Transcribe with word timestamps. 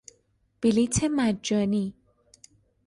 بلیط 0.61 1.03
مجانی 1.03 1.93